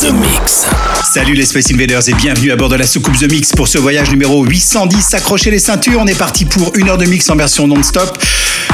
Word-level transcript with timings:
The 0.00 0.12
Mix. 0.12 0.66
Salut 1.04 1.32
les 1.32 1.46
Space 1.46 1.72
Invaders 1.72 2.08
et 2.08 2.12
bienvenue 2.12 2.50
à 2.50 2.56
bord 2.56 2.68
de 2.68 2.76
la 2.76 2.86
soucoupe 2.86 3.16
The 3.18 3.30
Mix 3.30 3.52
pour 3.52 3.66
ce 3.66 3.78
voyage 3.78 4.10
numéro 4.10 4.44
810. 4.44 5.14
Accrochez 5.14 5.50
les 5.50 5.58
ceintures, 5.58 6.00
on 6.00 6.06
est 6.06 6.18
parti 6.18 6.44
pour 6.44 6.76
une 6.76 6.90
heure 6.90 6.98
de 6.98 7.06
mix 7.06 7.30
en 7.30 7.36
version 7.36 7.66
non-stop. 7.66 8.18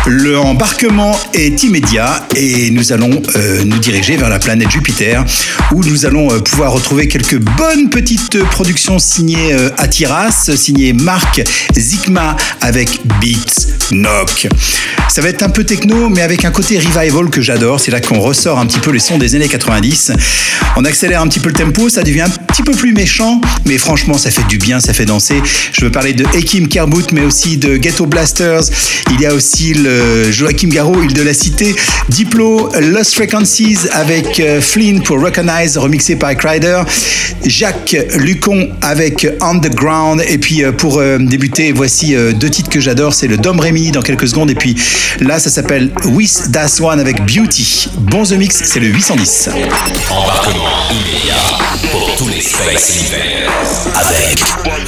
L'embarquement 0.06 1.16
est 1.32 1.62
immédiat 1.62 2.26
et 2.34 2.70
nous 2.70 2.92
allons 2.92 3.22
euh, 3.36 3.62
nous 3.64 3.78
diriger 3.78 4.16
vers 4.16 4.28
la 4.28 4.40
planète 4.40 4.68
Jupiter 4.68 5.24
où 5.70 5.84
nous 5.84 6.06
allons 6.06 6.32
euh, 6.32 6.40
pouvoir 6.40 6.72
retrouver 6.72 7.06
quelques 7.06 7.38
bonnes 7.38 7.88
petites 7.88 8.42
productions 8.44 8.98
signées 8.98 9.52
euh, 9.52 9.70
à 9.78 9.86
Tiras, 9.86 10.50
signées 10.56 10.92
Marc 10.92 11.40
Zikma 11.76 12.36
avec 12.60 13.00
Beats 13.20 13.92
Knock. 13.92 14.48
Ça 15.08 15.20
va 15.20 15.28
être 15.28 15.42
un 15.44 15.50
peu 15.50 15.62
techno 15.62 16.08
mais 16.08 16.22
avec 16.22 16.44
un 16.44 16.50
côté 16.50 16.80
revival 16.80 17.30
que 17.30 17.40
j'adore. 17.40 17.78
C'est 17.78 17.92
là 17.92 18.00
qu'on 18.00 18.18
ressort 18.18 18.58
un 18.58 18.66
petit 18.66 18.80
peu 18.80 18.90
les 18.90 18.98
sons 18.98 19.18
des 19.18 19.36
années 19.36 19.48
90. 19.48 20.12
On 20.76 20.84
accélère 20.84 21.11
un 21.14 21.26
petit 21.28 21.40
peu 21.40 21.48
le 21.48 21.54
tempo, 21.54 21.88
ça 21.88 22.02
devient 22.02 22.22
un 22.22 22.30
petit 22.30 22.62
peu 22.62 22.72
plus 22.72 22.92
méchant 22.92 23.40
mais 23.64 23.78
franchement 23.78 24.18
ça 24.18 24.30
fait 24.30 24.46
du 24.48 24.58
bien, 24.58 24.80
ça 24.80 24.92
fait 24.92 25.04
danser. 25.04 25.40
Je 25.72 25.84
veux 25.84 25.90
parler 25.90 26.12
de 26.12 26.24
Ekim 26.36 26.68
Kerbout 26.68 27.12
mais 27.12 27.22
aussi 27.22 27.56
de 27.56 27.76
Ghetto 27.76 28.06
Blasters. 28.06 28.62
Il 29.12 29.20
y 29.20 29.26
a 29.26 29.34
aussi 29.34 29.74
le 29.74 30.30
Joachim 30.30 30.68
Garraud, 30.68 31.02
île 31.02 31.12
de 31.12 31.22
la 31.22 31.34
cité. 31.34 31.74
Diplo, 32.08 32.70
Lost 32.80 33.14
Frequencies 33.14 33.78
avec 33.92 34.40
euh, 34.40 34.60
Flynn 34.60 35.02
pour 35.02 35.20
Recognize, 35.20 35.76
remixé 35.76 36.16
par 36.16 36.34
Crider. 36.36 36.82
Jacques 37.44 37.96
Lucon 38.18 38.70
avec 38.80 39.26
Underground. 39.40 40.22
Et 40.26 40.38
puis 40.38 40.64
euh, 40.64 40.72
pour 40.72 40.98
euh, 40.98 41.18
débuter, 41.18 41.72
voici 41.72 42.14
deux 42.34 42.50
titres 42.50 42.70
que 42.70 42.80
j'adore. 42.80 43.14
C'est 43.14 43.28
le 43.28 43.36
Dom 43.36 43.60
Rémy 43.60 43.92
dans 43.92 44.02
quelques 44.02 44.28
secondes. 44.28 44.50
Et 44.50 44.54
puis 44.54 44.76
là, 45.20 45.38
ça 45.38 45.50
s'appelle 45.50 45.90
With 46.04 46.50
Das 46.50 46.80
One 46.80 47.00
avec 47.00 47.24
Beauty. 47.24 47.88
Bon 47.98 48.24
The 48.24 48.32
Mix, 48.32 48.62
c'est 48.64 48.80
le 48.80 48.88
810. 48.88 49.50
Embarquement 50.10 50.68
pour 51.90 52.14
tous 52.16 52.28
les 52.28 52.40
Space 52.40 52.92
Invaders 53.00 53.50
avec 53.94 54.38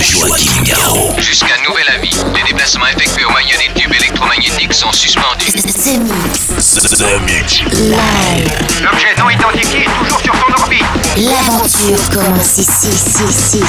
Joachim 0.01 0.63
Garraud. 0.63 1.15
Jusqu'à 1.19 1.57
nouvel 1.69 1.85
avis, 1.89 2.17
les 2.35 2.43
déplacements 2.43 2.87
effectués 2.87 3.25
au 3.25 3.31
moyen 3.31 3.57
des 3.59 3.81
tubes 3.81 3.93
électromagnétiques 3.93 4.73
sont 4.73 4.93
suspendus. 4.93 5.53
The 5.53 5.99
Mix. 5.99 6.75
The 6.75 7.21
Mix. 7.21 7.63
Live. 7.73 8.51
L'objet 8.83 9.15
non 9.19 9.31
identifié 9.31 9.81
est 9.81 10.05
toujours 10.05 10.21
sur 10.21 10.35
son 10.35 10.63
orbite. 10.63 10.85
L'aventure 11.17 12.11
commence 12.11 12.59
ici, 12.59 12.89
ici, 12.89 13.25
ici. 13.29 13.63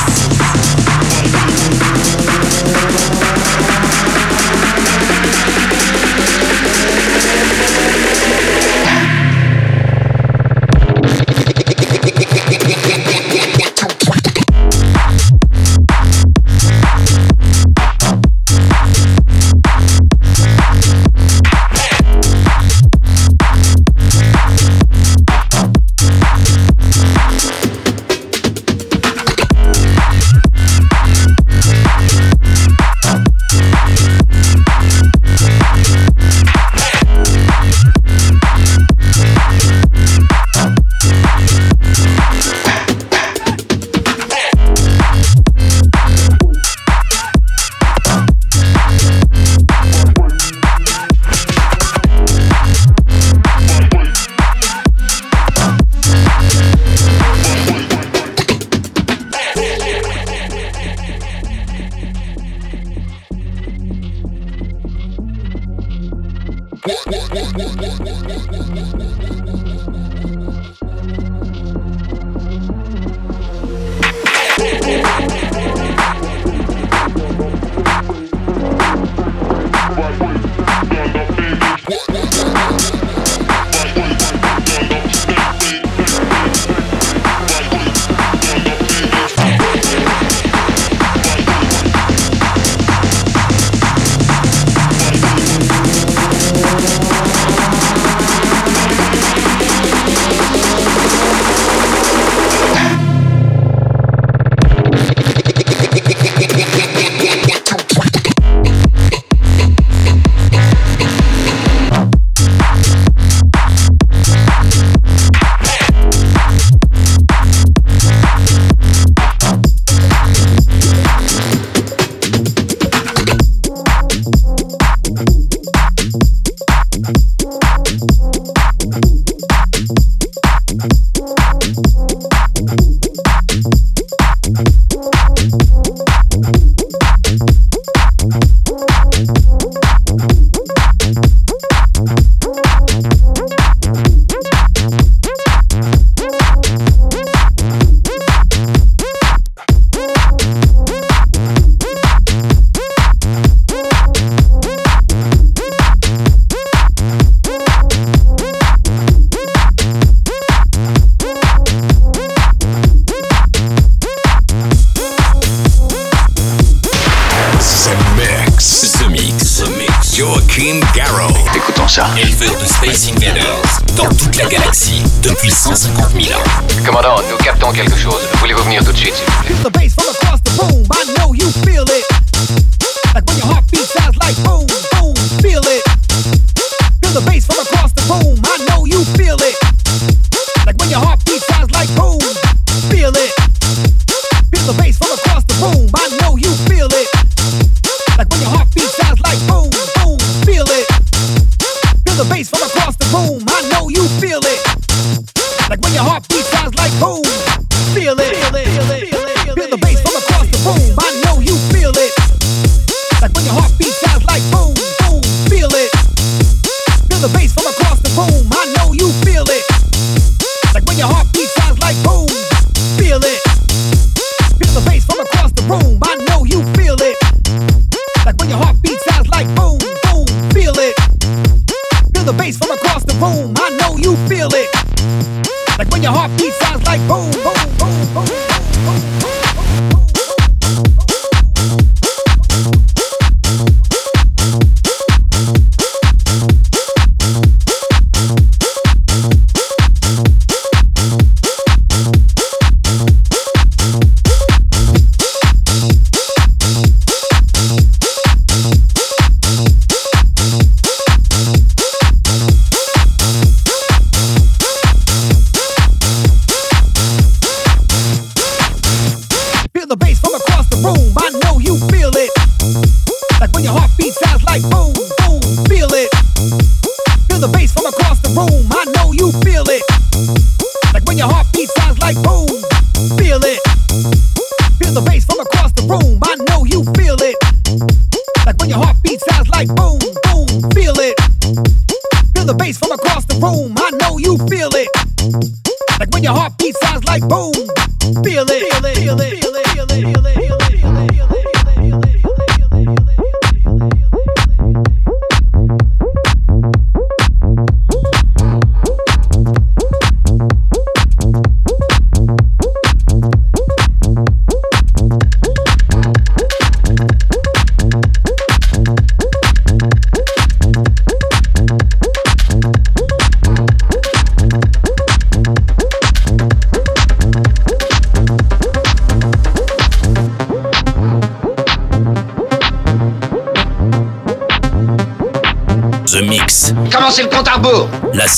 the 232.26 232.34
bass 232.34 232.58
from 232.58 232.72
across 232.72 233.04
the 233.04 233.14
room. 233.16 233.54
I 233.58 233.70
know 233.78 233.98
you 233.98 234.16
feel 234.28 234.50
it. 234.52 234.65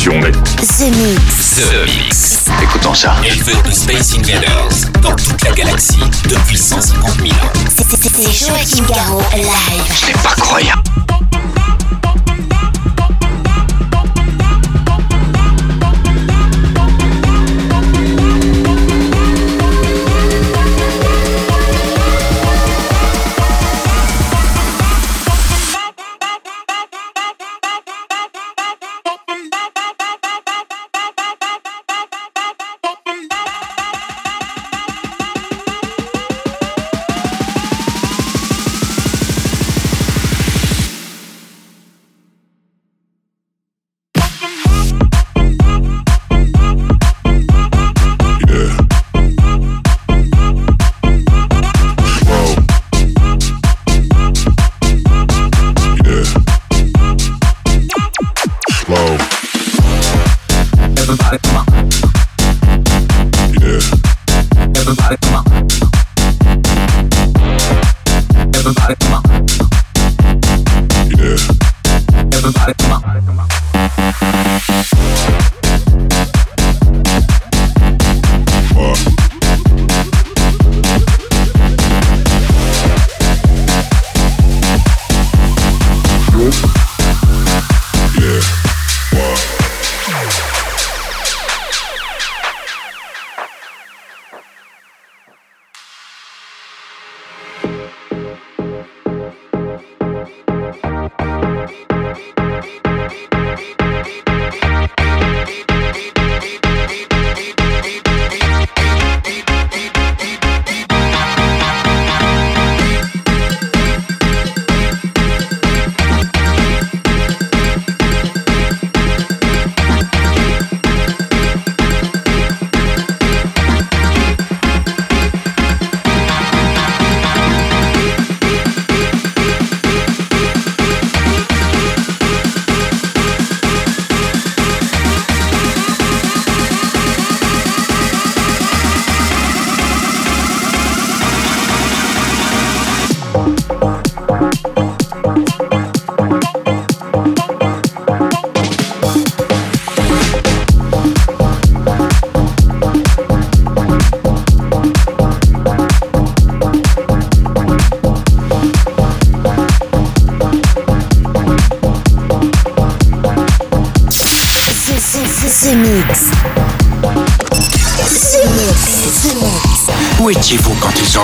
sélection. 0.00 0.20
The 0.20 0.96
Mix. 0.96 1.60
Mix. 1.84 2.44
Écoutons 2.62 2.94
ça. 2.94 3.16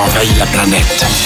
envahit 0.05 0.38
la 0.38 0.47
planète. 0.47 1.25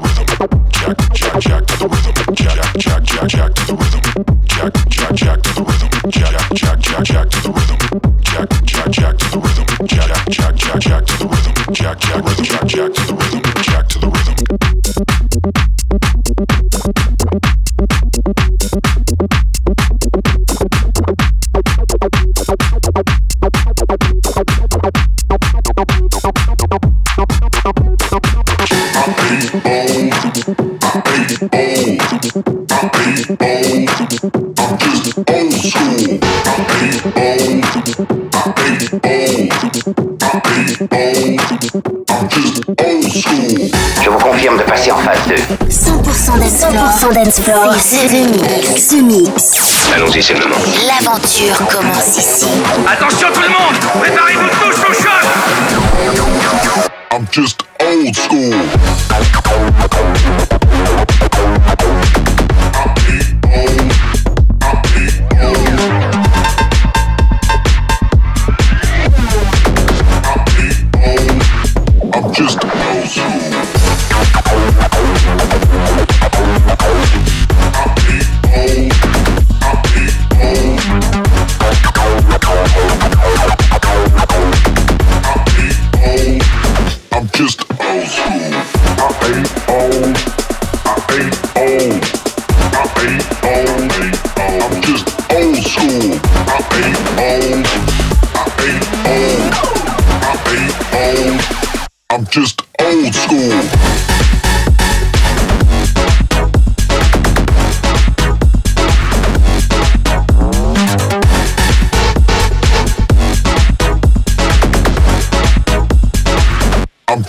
with 0.00 0.16
the 0.16 0.23
Dance 47.14 47.40
Floor. 47.42 47.72
The 47.74 49.02
Mix. 49.02 49.52
Allons-y, 49.94 50.20
c'est 50.20 50.34
le 50.34 50.40
moment. 50.40 50.56
L'aventure 50.84 51.56
commence 51.68 52.18
ici. 52.18 52.46
Attention 52.88 53.28
tout 53.32 53.40
le 53.40 53.48
monde 53.50 53.76
Préparez-vous 54.00 54.48
tous 54.60 54.80
au 54.82 54.92
choc 54.92 55.24
I'm 57.12 57.26
just 57.30 57.62
old 57.80 58.16
school. 58.16 58.54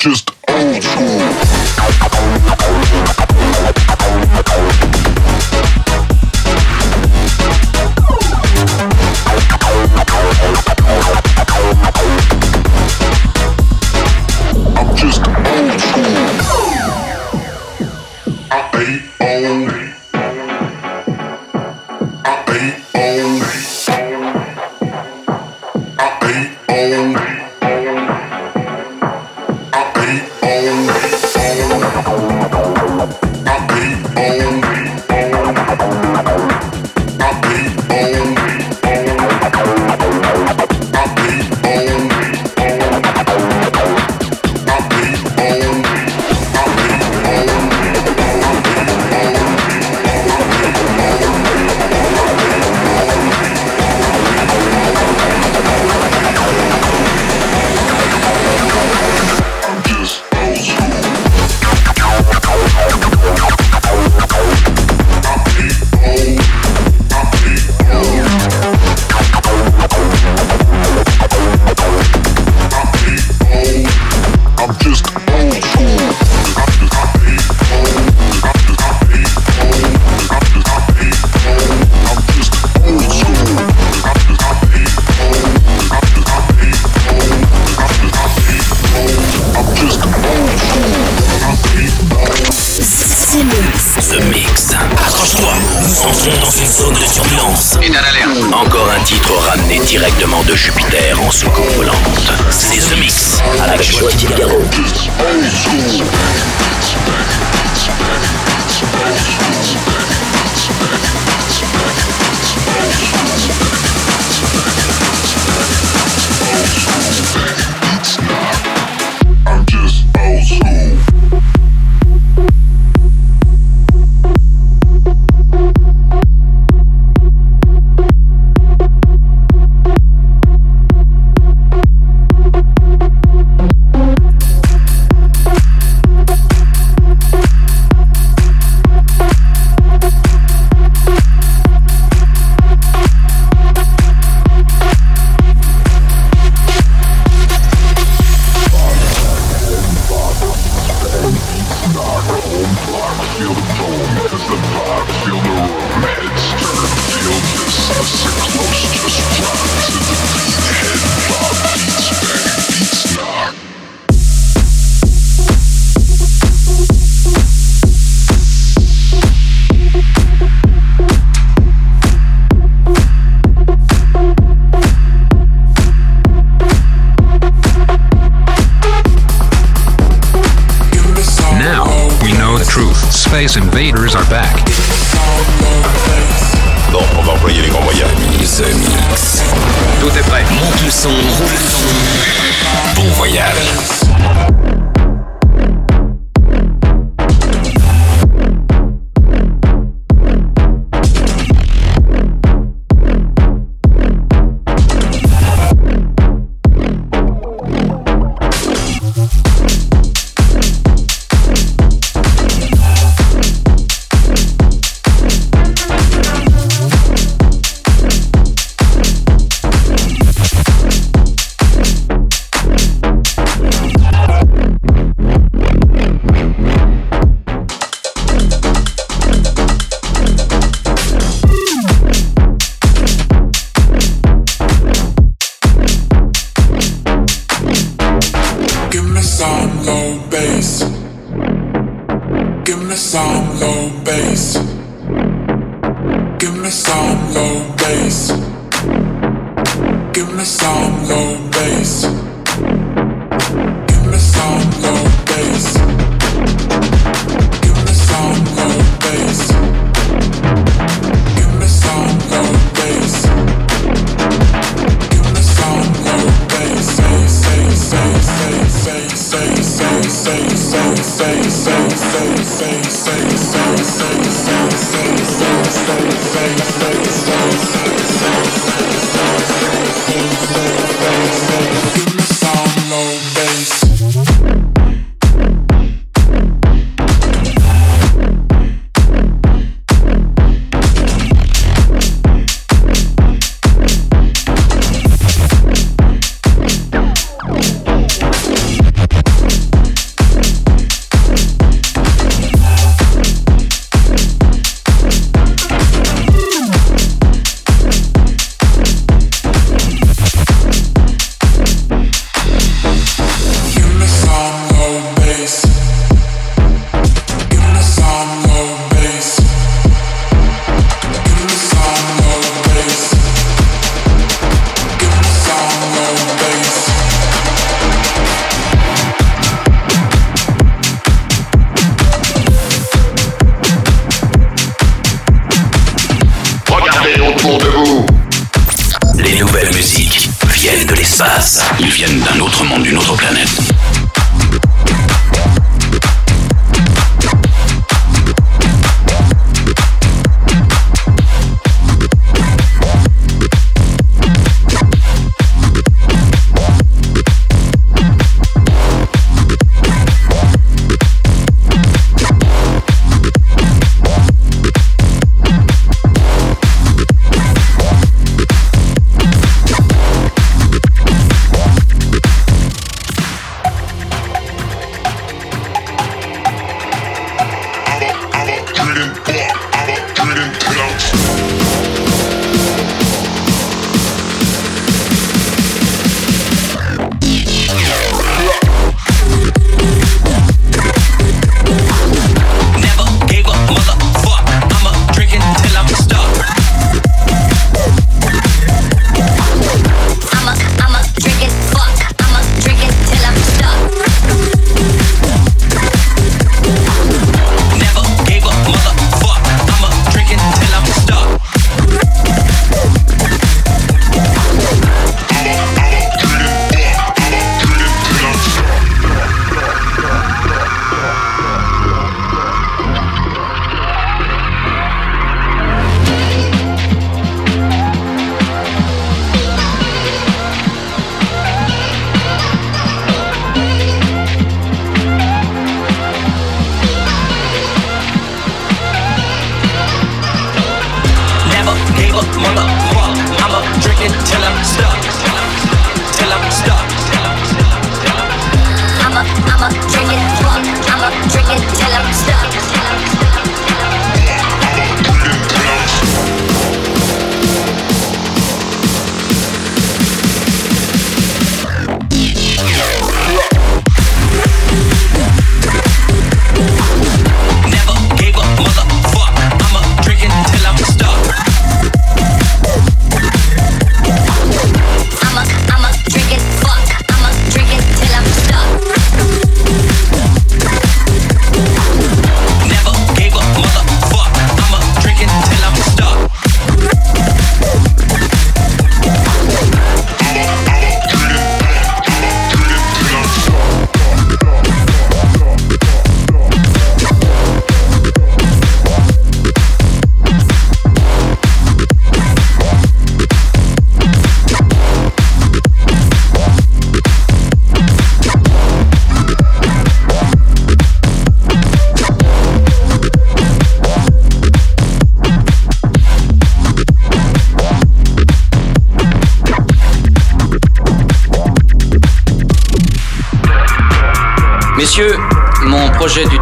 just 0.06 0.30
old 0.48 0.84
school. 0.84 1.55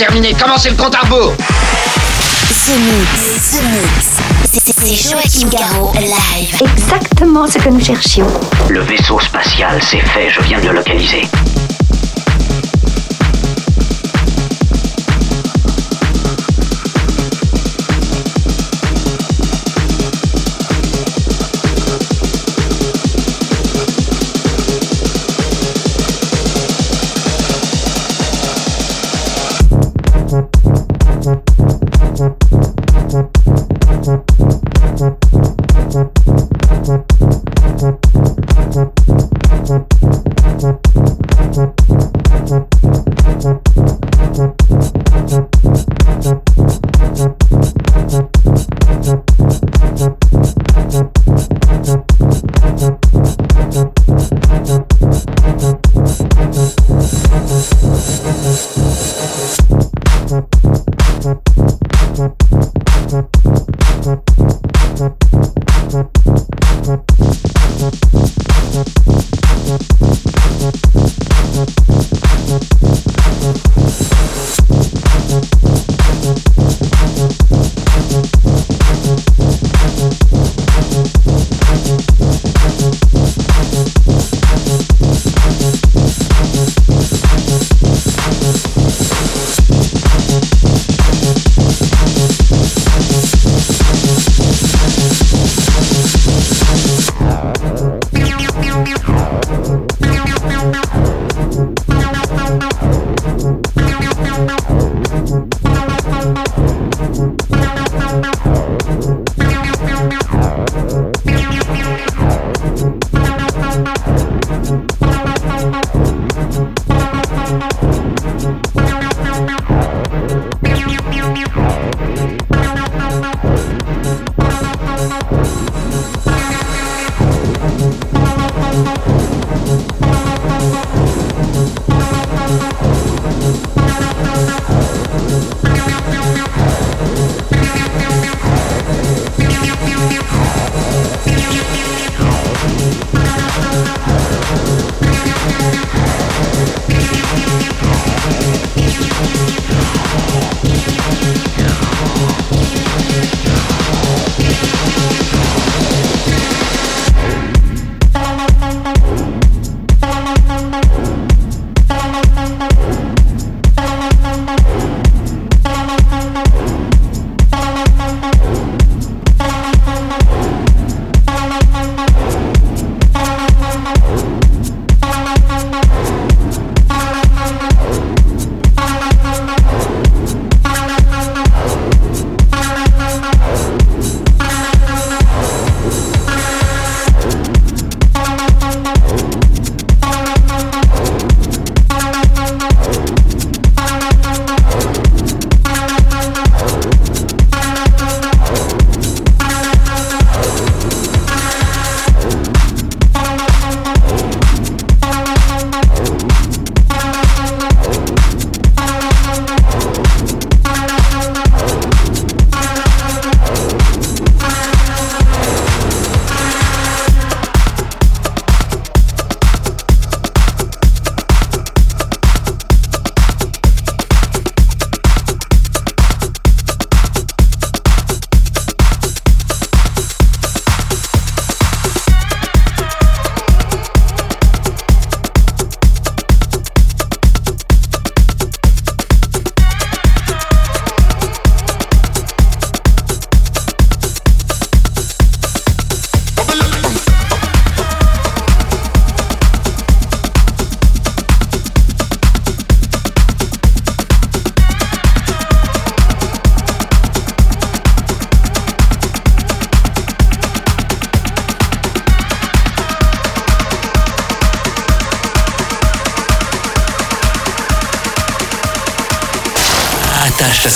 Déterminé, 0.00 0.32
commencez 0.32 0.70
le 0.70 0.76
compte 0.76 0.94
à 0.94 1.00
rebours 1.00 1.34
The 1.36 2.70
Mix, 2.70 3.50
The 3.50 3.62
Mix. 3.64 4.06
C'est- 4.50 4.72
C'est 4.80 5.10
Joachim 5.10 5.48
Garraud, 5.50 5.92
live. 6.00 6.56
Exactement 6.74 7.46
ce 7.46 7.58
que 7.58 7.68
nous 7.68 7.84
cherchions. 7.84 8.26
Le 8.70 8.80
vaisseau 8.80 9.20
spatial, 9.20 9.78
c'est 9.82 10.00
fait, 10.00 10.30
je 10.30 10.40
viens 10.40 10.58
de 10.58 10.68
le 10.68 10.76
localiser. 10.76 11.28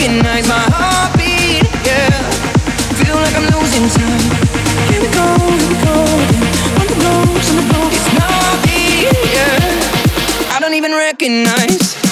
recognize 0.00 0.48
my 0.48 0.64
heartbeat, 0.72 1.68
yeah. 1.84 2.08
Feel 2.96 3.16
like 3.16 3.34
I'm 3.36 3.44
losing 3.52 3.86
time. 3.92 4.24
Here 4.88 5.00
we 5.00 5.08
go, 5.12 5.26
here 5.58 5.68
we 5.68 5.76
go 5.84 5.96
On 6.80 6.86
the 6.88 6.96
ropes, 7.04 7.50
on 7.50 7.56
the 7.56 7.66
boat, 7.68 7.92
it's 7.92 8.08
not 8.16 8.64
me, 8.64 9.04
yeah. 9.36 10.56
I 10.56 10.58
don't 10.58 10.72
even 10.72 10.92
recognize. 10.92 12.09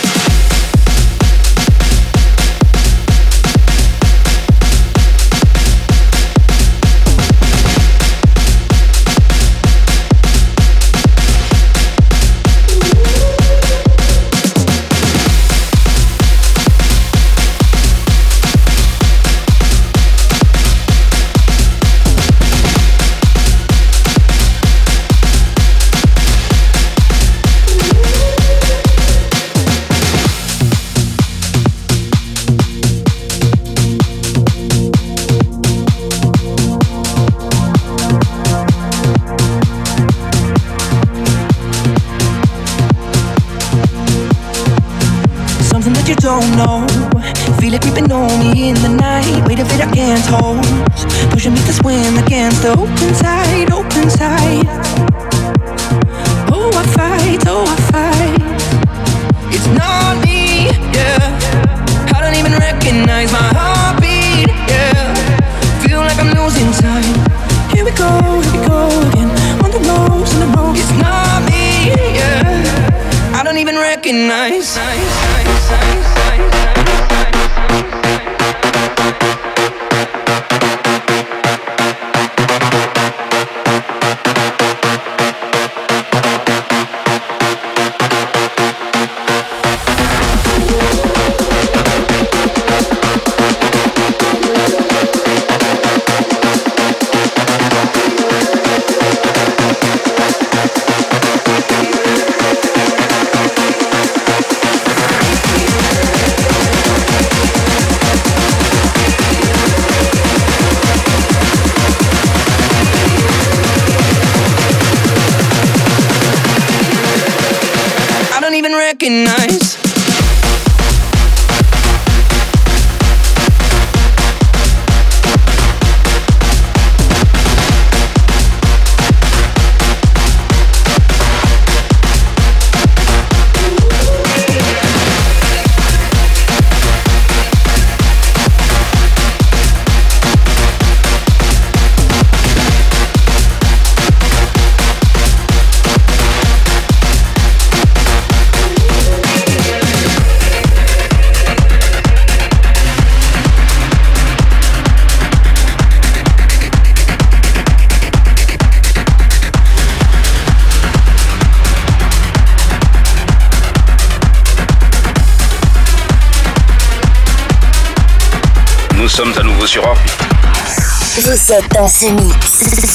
C'est 171.49 171.67
The 171.67 172.13
Mix. 172.13 172.47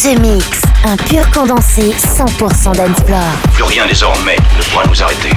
Ce 0.03 0.19
Mix. 0.19 0.45
Un 0.85 0.95
pur 0.95 1.27
condensé 1.31 1.89
100% 1.89 2.75
d'Ensplore. 2.75 3.19
Plus 3.51 3.63
rien 3.63 3.87
désormais 3.87 4.35
ne 4.35 4.63
pourra 4.71 4.85
nous 4.85 5.01
arrêter. 5.01 5.31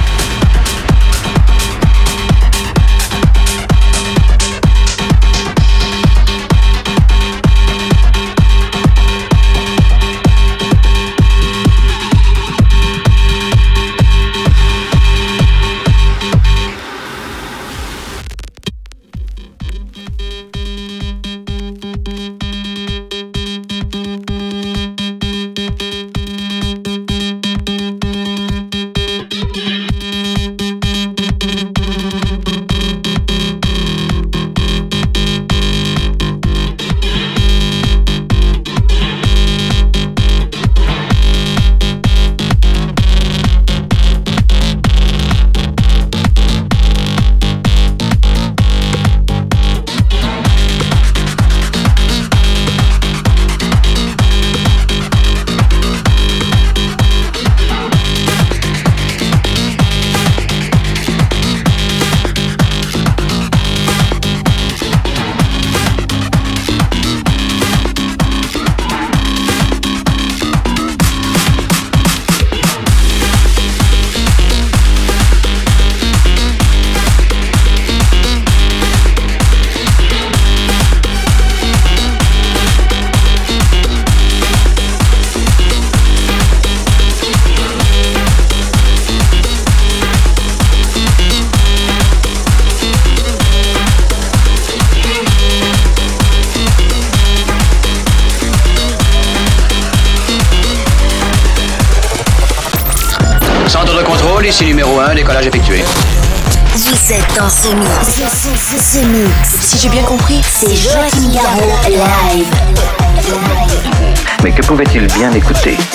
bien 115.17 115.31
écouté. 115.31 115.86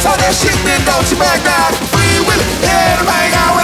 Turn 0.00 0.16
that 0.16 0.32
shit, 0.32 0.56
then 0.64 0.80
don't 0.88 1.04
you 1.12 1.16
back 1.20 1.44
down. 1.44 1.76
Free 1.92 2.24
will 2.24 2.40
it, 2.40 2.64
yeah, 2.64 3.04
bang. 3.04 3.59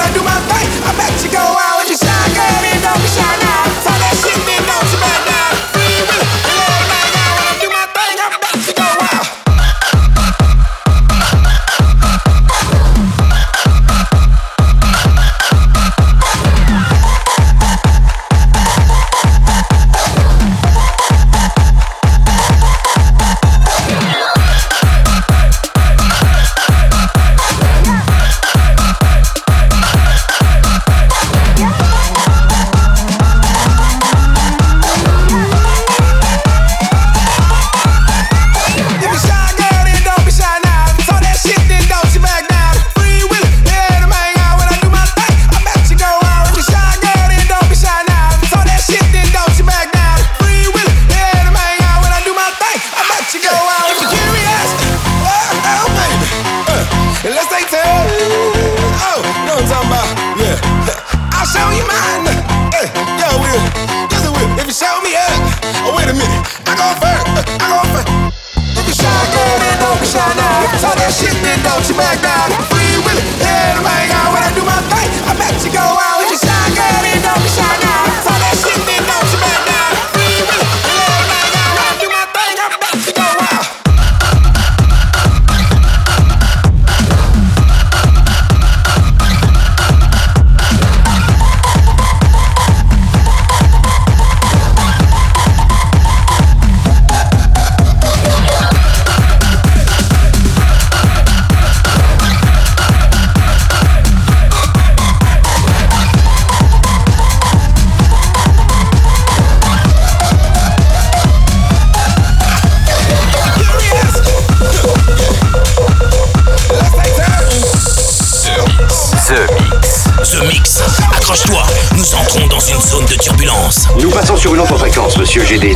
sujet 125.39 125.59
des 125.59 125.76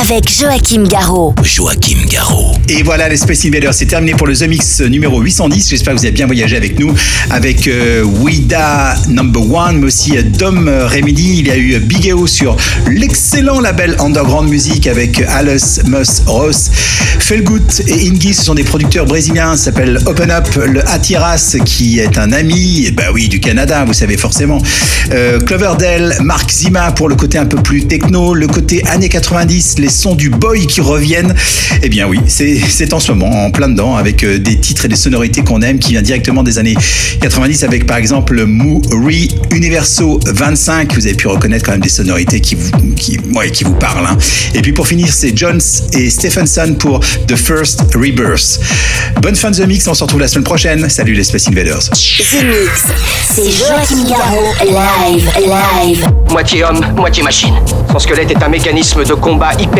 Avec 0.00 0.32
Joachim 0.32 0.84
Garraud. 0.84 1.34
Joachim 1.42 1.98
Garraud. 2.08 2.54
Et 2.68 2.82
voilà, 2.82 3.08
les 3.08 3.18
Space 3.18 3.44
Invaders, 3.44 3.74
c'est 3.74 3.84
terminé 3.84 4.14
pour 4.14 4.26
le 4.26 4.34
The 4.34 4.48
Mix 4.48 4.80
numéro 4.80 5.20
810. 5.20 5.68
J'espère 5.68 5.92
que 5.92 5.98
vous 5.98 6.04
avez 6.06 6.14
bien 6.14 6.26
voyagé 6.26 6.56
avec 6.56 6.78
nous, 6.78 6.94
avec 7.28 7.68
euh, 7.68 8.02
Wida 8.02 8.94
Number 9.08 9.42
One, 9.52 9.80
mais 9.80 9.86
aussi 9.88 10.16
euh, 10.16 10.22
Dom 10.22 10.68
Remedy. 10.68 11.40
Il 11.40 11.48
y 11.48 11.50
a 11.50 11.56
eu 11.56 11.78
Big 11.80 12.08
EO 12.08 12.26
sur 12.26 12.56
l'excellent 12.88 13.60
label 13.60 13.96
Underground 13.98 14.48
Music 14.48 14.86
avec 14.86 15.20
Alice 15.28 15.82
Mus 15.84 16.22
Ross. 16.26 16.70
Felgut 17.18 17.82
et 17.86 18.08
Ingi, 18.08 18.32
ce 18.32 18.42
sont 18.42 18.54
des 18.54 18.64
producteurs 18.64 19.04
brésiliens, 19.04 19.56
ça 19.56 19.64
s'appelle 19.64 19.98
Open 20.06 20.30
Up. 20.30 20.48
Le 20.66 20.88
Atiras, 20.88 21.56
qui 21.64 21.98
est 21.98 22.16
un 22.16 22.32
ami, 22.32 22.90
ben 22.92 23.08
oui, 23.12 23.28
du 23.28 23.40
Canada, 23.40 23.84
vous 23.84 23.92
savez 23.92 24.16
forcément. 24.16 24.62
Euh, 25.12 25.38
Cloverdale, 25.40 26.16
Mark 26.20 26.50
Zima 26.50 26.92
pour 26.92 27.08
le 27.08 27.16
côté 27.16 27.36
un 27.36 27.46
peu 27.46 27.60
plus 27.62 27.86
techno, 27.86 28.32
le 28.32 28.46
côté 28.46 28.82
années 28.86 29.08
90, 29.08 29.78
les 29.78 29.89
sons 29.90 30.14
du 30.14 30.30
boy 30.30 30.66
qui 30.66 30.80
reviennent. 30.80 31.34
Eh 31.82 31.88
bien 31.88 32.06
oui, 32.08 32.18
c'est 32.26 32.92
en 32.92 33.00
ce 33.00 33.12
moment, 33.12 33.44
en 33.46 33.50
plein 33.50 33.68
dedans, 33.68 33.96
avec 33.96 34.24
euh, 34.24 34.38
des 34.38 34.56
titres 34.58 34.84
et 34.86 34.88
des 34.88 34.96
sonorités 34.96 35.42
qu'on 35.42 35.62
aime, 35.62 35.78
qui 35.78 35.92
vient 35.92 36.02
directement 36.02 36.42
des 36.42 36.58
années 36.58 36.76
90, 37.20 37.64
avec 37.64 37.86
par 37.86 37.96
exemple 37.96 38.44
Mouri 38.44 39.28
Universo 39.52 40.18
25. 40.26 40.94
Vous 40.94 41.06
avez 41.06 41.16
pu 41.16 41.28
reconnaître 41.28 41.64
quand 41.64 41.72
même 41.72 41.80
des 41.80 41.88
sonorités 41.88 42.40
qui 42.40 42.54
vous, 42.54 42.70
qui, 42.96 43.18
ouais, 43.34 43.50
qui 43.50 43.64
vous 43.64 43.74
parlent. 43.74 44.06
hein. 44.06 44.16
Et 44.54 44.62
puis 44.62 44.72
pour 44.72 44.86
finir, 44.86 45.08
c'est 45.12 45.36
Jones 45.36 45.60
et 45.92 46.10
Stephenson 46.10 46.76
pour 46.78 47.00
The 47.26 47.36
First 47.36 47.82
Rebirth. 47.94 48.60
Bonne 49.22 49.36
fin 49.36 49.50
de 49.50 49.56
The 49.56 49.66
Mix, 49.66 49.86
on 49.88 49.94
se 49.94 50.02
retrouve 50.04 50.20
la 50.20 50.28
semaine 50.28 50.44
prochaine. 50.44 50.88
Salut 50.88 51.14
les 51.14 51.24
Space 51.24 51.48
Invaders. 51.48 51.80
The 51.90 52.44
Mix. 52.44 52.84
C'est 53.34 53.50
Joachim 53.50 54.04
Garraud. 54.08 54.54
Live, 54.64 55.30
live. 55.40 56.06
Moitié 56.30 56.64
homme, 56.64 56.80
moitié 56.96 57.22
machine. 57.22 57.54
Son 57.90 57.98
squelette 57.98 58.30
est 58.30 58.42
un 58.42 58.48
mécanisme 58.48 59.04
de 59.04 59.14
combat 59.14 59.50
hyper 59.58 59.79